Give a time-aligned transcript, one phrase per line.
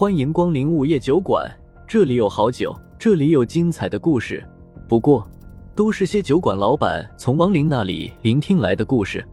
[0.00, 1.44] 欢迎光临午夜酒馆，
[1.84, 4.48] 这里有好酒，这里有精彩的故事。
[4.88, 5.28] 不过，
[5.74, 9.26] 都是些酒馆老板从亡灵那里聆听来的故事。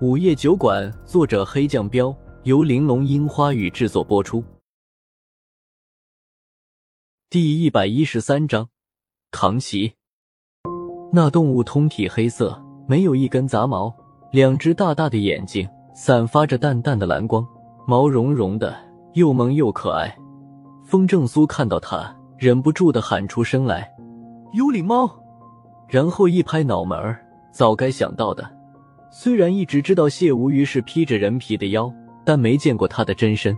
[0.00, 4.42] 午夜酒馆，作者黑酱标，由玲珑樱花雨制作播出。
[7.28, 8.70] 第一百一十三章，
[9.30, 9.92] 扛旗。
[11.12, 12.58] 那动物通体黑色，
[12.88, 13.94] 没有一根杂毛，
[14.32, 17.46] 两只大大的眼睛散发着淡淡的蓝光，
[17.86, 18.74] 毛茸茸的，
[19.16, 20.14] 又萌又可爱。
[20.84, 23.90] 风正苏看到他，忍不住的喊出声来
[24.52, 25.10] ：“幽灵猫！”
[25.88, 27.18] 然后一拍脑门儿，
[27.50, 28.46] 早该想到的。
[29.10, 31.90] 虽然一直知道谢无鱼是披着人皮的妖，
[32.26, 33.56] 但没见过他的真身。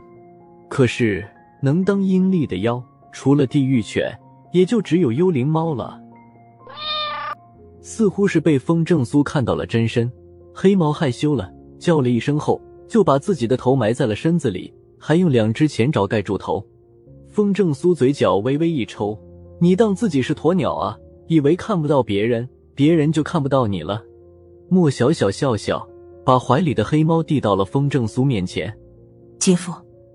[0.69, 1.29] 可是
[1.61, 4.17] 能当阴历的妖，除了地狱犬，
[4.53, 6.01] 也就只有幽灵猫了。
[7.81, 10.09] 似乎是被风正苏看到了真身，
[10.55, 16.65] 黑猫害羞了，叫了一声后，就把自己的头埋在了身子里，还用两只前爪盖住头。
[17.29, 19.19] 风正苏嘴角微微一抽
[19.61, 20.99] ：“你当自己是鸵鸟啊？
[21.29, 24.03] 以为看不到别人，别人就看不到你了？”
[24.69, 25.87] 莫小小笑笑，
[26.25, 28.77] 把怀里的黑猫递到了风正苏面前
[29.39, 29.73] ：“姐夫，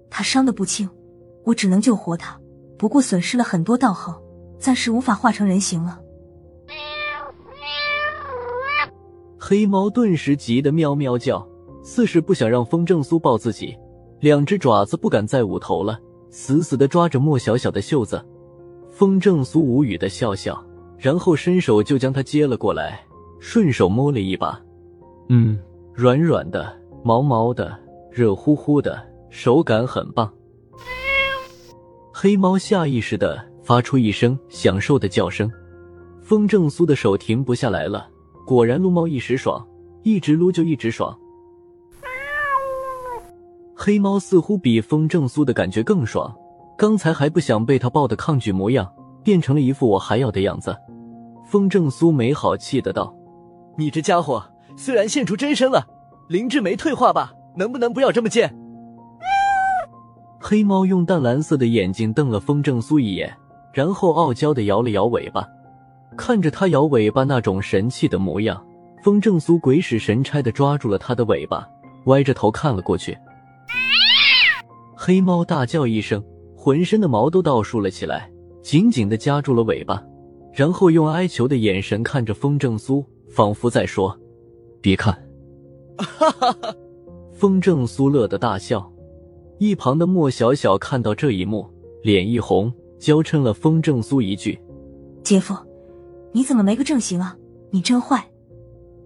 [0.09, 0.89] 他伤得不轻，
[1.43, 2.39] 我只能救活他，
[2.77, 4.13] 不过损失了很多道行，
[4.59, 5.99] 暂时无法化成人形了。”
[9.39, 11.47] 黑猫顿时急得喵喵叫，
[11.83, 13.77] 似是不想让风正苏抱自己，
[14.23, 18.25] 两只爪子不敢再捂头了，死死的抓着莫小小的袖子。
[18.89, 20.65] 风正苏无语的笑笑，
[20.97, 23.05] 然后伸手就将它接了过来，
[23.41, 24.57] 顺手摸了一把，
[25.27, 25.59] 嗯，
[25.93, 27.77] 软软的，毛毛的，
[28.09, 28.97] 热乎乎的，
[29.30, 30.31] 手感很棒。
[32.13, 35.52] 黑猫下意识的发出一声享受的叫声，
[36.21, 38.08] 风正苏的手停不下来了。
[38.45, 39.67] 果然撸猫一时爽，
[40.02, 41.13] 一直撸就一直爽。
[43.86, 46.34] 黑猫似乎比风正苏的感觉更爽，
[46.78, 48.89] 刚才还不想被他抱的抗拒模样，
[49.26, 50.73] 变成了一副我还要的样子。
[51.44, 53.14] 风正苏没好气的道
[53.76, 54.42] ：“你这家伙
[54.77, 55.86] 虽然现出真身了，
[56.30, 57.33] 灵智没退化吧？
[57.58, 58.55] 能不能不要这么贱？”
[60.39, 63.36] 黑猫用淡蓝色的眼睛瞪了风正苏一眼，
[63.73, 65.45] 然后傲娇的摇了摇尾巴。
[66.16, 68.66] 看着它摇尾巴那种神气的模样，
[69.04, 71.67] 风正苏鬼使神差的抓住了它的尾巴，
[72.05, 73.17] 歪着头看了过去。
[75.05, 76.23] 黑猫大叫一声，
[76.55, 78.31] 浑身的毛都倒竖了起来，
[78.61, 80.02] 紧紧的夹住了尾巴，
[80.53, 84.17] 然后用哀求的眼神看着风正苏，仿佛在说
[84.80, 85.13] ：“别看。”
[85.99, 86.75] 哈哈哈！
[87.33, 88.89] 风正苏乐得大笑。
[89.58, 91.69] 一旁的莫小小看到这一幕，
[92.02, 94.58] 脸一红，娇嗔了风正苏一句
[95.21, 95.53] ：“姐夫。”
[96.31, 97.36] 你怎么没个正形啊？
[97.71, 98.25] 你真坏！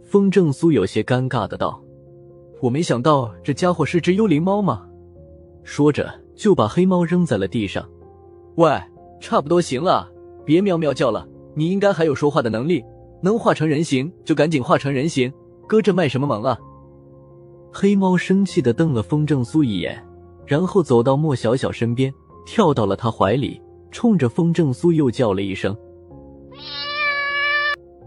[0.04, 1.84] 风正苏有些尴尬的道
[2.62, 4.84] ：“我没想到这家伙是只幽灵猫嘛。”
[5.68, 7.86] 说着就把黑猫扔在了地上。
[8.56, 8.72] 喂，
[9.20, 10.10] 差不多行了，
[10.46, 11.28] 别喵喵叫了。
[11.56, 12.82] 你应该还有说话的能力，
[13.22, 15.32] 能化成人形就赶紧化成人形，
[15.68, 16.58] 搁这卖什么萌啊？
[17.74, 20.02] 黑猫生气的瞪了风正苏一眼，
[20.46, 22.14] 然后走到莫小小身边，
[22.46, 23.62] 跳到了他怀里，
[23.92, 25.76] 冲着风正苏又叫了一声。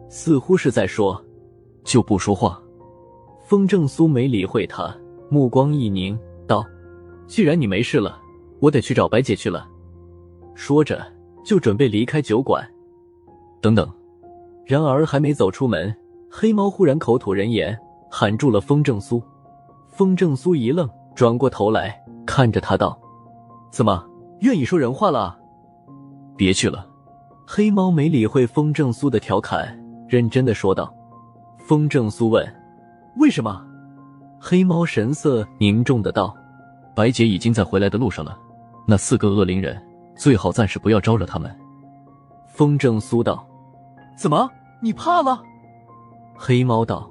[0.08, 1.22] 似乎是在说，
[1.84, 2.58] 就不说话。
[3.44, 4.96] 风正苏没理会他，
[5.28, 6.18] 目光一凝
[7.30, 8.18] ，：“既然你没事了，
[8.58, 9.64] 我得去找白姐去了。”
[10.52, 11.00] 说着
[11.44, 12.68] 就准备离开酒馆。
[13.60, 13.88] 等等，
[14.66, 15.94] 然而还没走出门，
[16.28, 17.78] 黑猫忽然口吐人言，
[18.10, 19.22] 喊住了风正苏。
[19.86, 21.96] 风正苏一愣，转过头来
[22.26, 23.00] 看着他道
[23.70, 24.04] ：“怎么
[24.40, 25.38] 愿意说人话了？
[26.36, 26.84] 别去了。”
[27.46, 29.78] 黑猫没理会风正苏的调侃。
[30.08, 30.92] 认真的说道
[31.64, 32.44] ：“风正苏问，
[33.18, 33.64] 为什么？”
[34.42, 36.34] 黑猫神色凝重的道
[36.94, 38.38] ：“白姐已经在回来的路上了，
[38.86, 39.80] 那四个恶灵人
[40.16, 41.54] 最好暂时不要招惹他们。”
[42.52, 43.46] 风正苏道
[44.18, 44.50] ：“怎么，
[44.82, 45.42] 你怕了？”
[46.36, 47.10] 黑猫道：“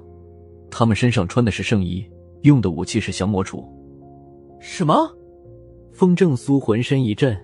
[0.70, 2.08] 他们身上穿的是圣衣，
[2.42, 3.64] 用的武器是降魔杵。”
[4.60, 5.10] 什么？
[5.92, 7.36] 风正苏浑身一震：“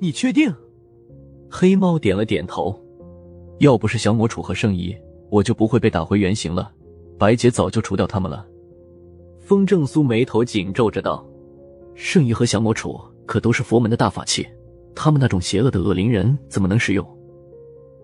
[0.00, 0.54] 你确定？”
[1.50, 2.78] 黑猫点了点头。
[3.58, 4.94] 要不是降魔杵和圣衣，
[5.30, 6.70] 我就不会被打回原形了。
[7.18, 8.46] 白姐早就除掉他们了。
[9.40, 11.24] 风正苏眉头紧皱着道
[11.94, 14.46] ：“圣衣和降魔杵可都是佛门的大法器，
[14.94, 17.06] 他们那种邪恶的恶灵人怎么能使用？”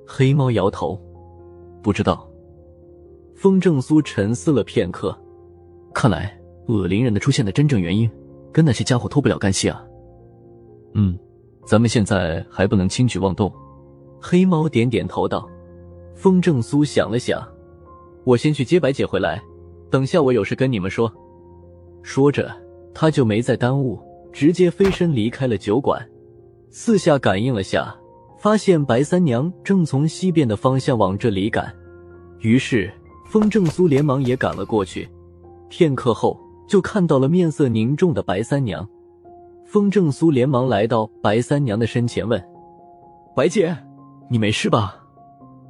[0.07, 1.01] 黑猫摇头
[1.83, 2.29] ：“不知道。”
[3.35, 5.17] 风正苏沉思了片刻，
[5.95, 8.11] 看来恶灵人的出现的真正原因
[8.53, 9.83] 跟那些家伙脱不了干系啊。
[10.95, 11.19] 嗯，
[11.65, 13.51] 咱们现在还不能轻举妄动。
[14.21, 15.49] 黑猫点点头道
[16.15, 17.43] ：“风正苏想了想，
[18.25, 19.41] 我先去接白姐回来，
[19.91, 21.11] 等下我有事跟你们说。”
[22.03, 22.55] 说着，
[22.93, 23.99] 他就没再耽误，
[24.33, 26.01] 直接飞身离开了酒馆，
[26.71, 27.95] 四下感应了下，
[28.39, 31.73] 发现白三娘正从西边的方向往这里赶，
[32.41, 32.91] 于是
[33.27, 35.09] 风正苏连忙也赶了过去。
[35.69, 36.39] 片刻后，
[36.69, 38.89] 就看到了面色凝重的白三娘。
[39.65, 42.45] 风正苏连忙来到白三娘的身前，问
[43.37, 43.77] ：“白姐，
[44.29, 44.97] 你没事吧？”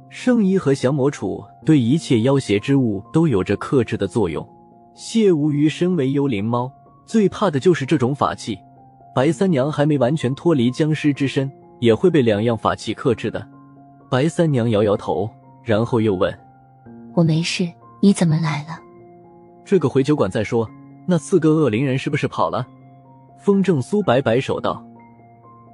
[0.09, 4.45] 圣衣和降魔杵对一切妖邪之物都有着克制的作用。
[4.95, 6.71] 谢无鱼身为幽灵猫，
[7.11, 8.57] 最怕的就是这种法器。
[9.13, 13.45] 白三娘还没完全脱离僵尸之身，也会被两样法器克制的。
[14.09, 15.29] 白三娘摇摇头，
[15.61, 16.33] 然后又问
[17.13, 17.69] ：“我没事，
[17.99, 18.79] 你怎么来了？”
[19.65, 20.65] 这个回酒馆再说。
[21.05, 22.65] 那四个恶灵人是不是跑了？
[23.37, 24.81] 风正苏摆摆手道：“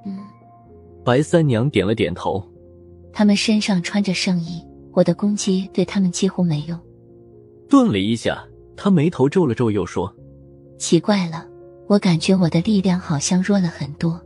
[0.04, 0.18] 嗯。”
[1.04, 2.44] 白三娘点了点头。
[3.12, 4.60] 他们身上穿着圣衣，
[4.92, 6.76] 我的攻击对他们几乎没用。
[7.68, 8.44] 顿了一下，
[8.76, 10.12] 他眉头皱了皱，又说
[10.78, 11.46] ：“奇怪了，
[11.86, 14.20] 我感觉我的力量好像弱了很多。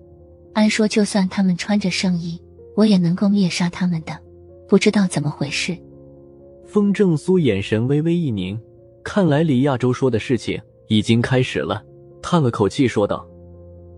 [0.52, 2.40] 按说，就算他们穿着圣衣，
[2.76, 4.16] 我也能够灭杀他们的。
[4.68, 5.76] 不知道怎么回事。”
[6.64, 8.58] 风正苏眼神微微一凝，
[9.02, 11.82] 看来李亚洲说的事情已经开始了，
[12.22, 13.26] 叹了口气说道：“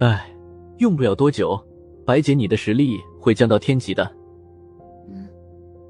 [0.00, 0.34] 哎，
[0.78, 1.60] 用不了多久，
[2.04, 4.10] 白姐你的实力会降到天级的。”
[5.08, 5.28] 嗯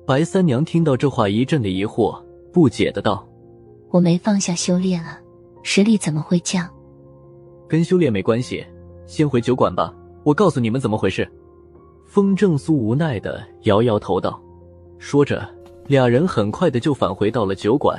[0.07, 2.23] 白三娘听到这话，一阵的疑惑，
[2.53, 3.27] 不解的道
[3.89, 5.19] ：“我没放下修炼啊，
[5.65, 6.71] 实力怎么会降？
[7.69, 8.65] 跟修炼没关系，
[9.07, 11.29] 先回酒馆吧，我告诉你们怎么回事。”
[12.07, 14.41] 风正苏无奈的摇摇头道。
[14.99, 15.43] 说着，
[15.89, 17.99] 俩人很快的就返回到了酒馆。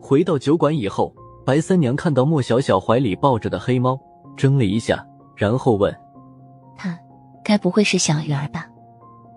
[0.00, 1.14] 回到酒馆以后，
[1.44, 3.96] 白三娘看到莫小小怀里抱着的黑猫，
[4.36, 5.06] 怔了一下，
[5.36, 5.94] 然后问
[6.76, 6.98] ：“他
[7.44, 8.66] 该不会是小鱼儿吧？”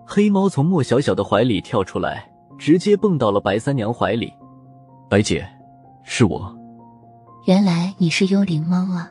[0.06, 2.28] 黑猫从莫小小的怀里跳出来，
[2.58, 4.32] 直接蹦到了白三娘怀里。
[5.08, 5.46] 白姐，
[6.02, 6.52] 是我。
[7.50, 9.10] 原来你是幽灵猫啊！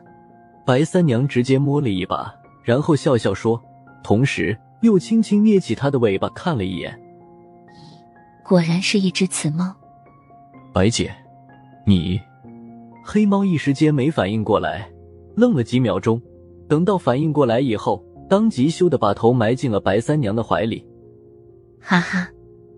[0.66, 2.34] 白三娘直接摸了一把，
[2.64, 3.62] 然后笑笑说，
[4.02, 6.98] 同时又轻轻捏起它的尾巴看了一眼。
[8.42, 9.76] 果然是一只雌猫。
[10.72, 11.14] 白姐，
[11.86, 12.18] 你……
[13.04, 14.90] 黑猫一时间没反应过来，
[15.36, 16.22] 愣了几秒钟，
[16.70, 20.88] 等到反应过来以后，当即羞的把头埋进了白三娘的怀里。
[21.82, 22.30] 哈哈，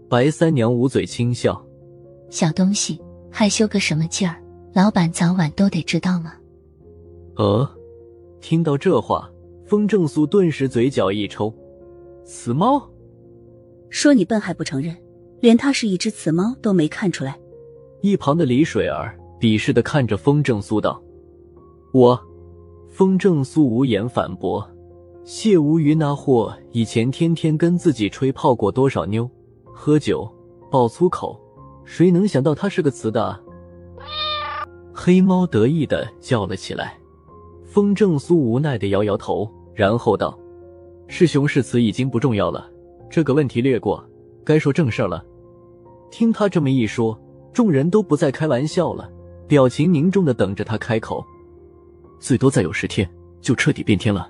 [0.10, 1.64] 白三娘捂嘴轻笑
[2.32, 3.00] ：“小东西，
[3.30, 4.41] 害羞个什么劲儿？
[4.74, 6.34] 老板早晚都得知道吗？”
[7.38, 7.70] 呃，
[8.40, 9.30] 听到这话，
[9.66, 11.54] 风正苏顿时嘴角一抽
[12.26, 12.90] ：“雌猫？
[13.90, 14.96] 说你笨还不承认？
[15.40, 17.38] 连它是一只雌猫都没看出来？”
[18.02, 21.02] 一旁的李水儿鄙视的看着风正苏道
[21.94, 22.20] ：“我。”
[22.90, 24.70] 风正苏无言反驳。
[25.24, 29.30] 谢无鱼那货以前天天跟自己吹泡过多少妞，
[29.64, 30.30] 喝酒
[30.70, 31.40] 爆粗口，
[31.86, 33.40] 谁能想到他是个雌的？
[34.94, 36.98] 黑猫得意的叫了起来。
[37.66, 40.38] 风正苏无奈的摇摇头，然后道
[41.08, 42.70] ：“是雄是雌已经不重要了，
[43.10, 44.04] 这个问题略过，
[44.44, 45.24] 该说正事了。”
[46.12, 47.18] 听他这么一说，
[47.54, 49.10] 众人都不再开玩笑了，
[49.48, 51.24] 表情凝重的等着他开口。
[52.20, 53.10] 最多再有十天，
[53.40, 54.30] 就彻底变天了。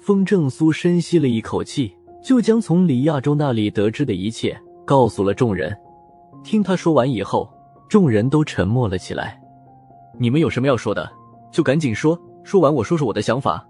[0.00, 1.94] 风正苏深吸了一口气，
[2.24, 5.72] 就将从李亚洲那里得知的一切告诉了众人。
[6.42, 7.48] 听他说完以后，
[7.88, 9.39] 众人都沉默了起来。
[10.20, 11.10] 你们有什么要说的，
[11.50, 12.20] 就赶紧说。
[12.44, 13.66] 说完，我说说我的想法。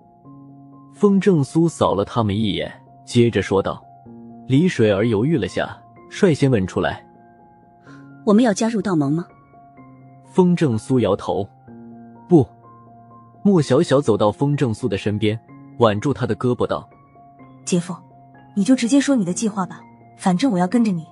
[0.93, 2.71] 风正苏扫了他们一眼，
[3.05, 3.81] 接着说道
[4.49, 5.81] ：“李水儿犹豫了下，
[6.11, 7.07] 率先问出来
[8.27, 9.25] ：‘我们要加入道盟吗？’
[10.27, 11.49] 风正苏摇头
[12.29, 12.45] ：‘不。’
[13.43, 15.39] 莫小小走到风正苏的身边。
[15.79, 16.87] 挽住他的胳膊道
[17.65, 17.95] ：“姐夫，
[18.57, 19.81] 你就直接说你的计划吧，
[20.19, 21.07] 反正我要跟着你。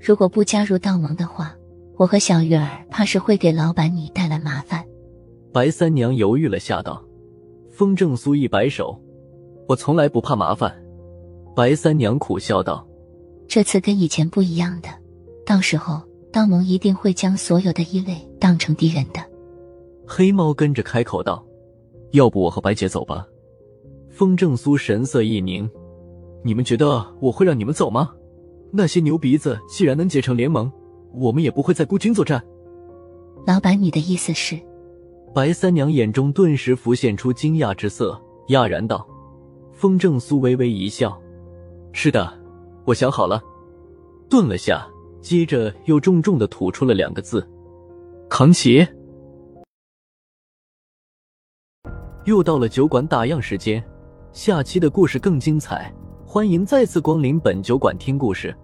[0.00, 1.52] 如果不加入道盟的话，
[1.96, 4.27] 我和小鱼儿怕是会给老板你带来麻烦。”
[5.52, 7.02] 白三娘犹豫了下道。
[7.70, 9.00] 风正苏一摆手
[9.68, 10.74] ：“我从来不怕麻烦。”
[11.54, 12.86] 白三娘苦笑道
[13.46, 14.88] ：“这次跟以前不一样的，
[15.46, 16.00] 到时候
[16.32, 19.20] 道盟一定会将所有的异类当成敌人的。”
[20.06, 21.44] 黑猫跟着开口道
[22.12, 23.26] ：“要不我和白姐走吧？”
[24.10, 25.70] 风正苏神色一凝
[26.42, 28.10] ：“你们觉得我会让你们走吗？
[28.72, 30.70] 那些牛鼻子既然能结成联盟，
[31.14, 32.42] 我们也不会再孤军作战。”
[33.46, 34.58] 老板，你的意思是？
[35.34, 39.06] 白三娘眼中顿时浮现出惊讶之色，讶然道
[39.72, 41.20] ：“风正苏微微一笑
[41.92, 42.32] ：‘是的，
[42.84, 43.40] 我想好了。’
[44.28, 44.86] 顿了下，
[45.20, 47.48] 接着又重重的吐出了两个字
[48.28, 48.86] ：‘扛起。’
[52.24, 53.82] 又到了酒馆打烊时间。
[54.32, 55.92] 下期的故事更精彩，
[56.26, 58.54] 欢迎再次光临本酒馆听故事。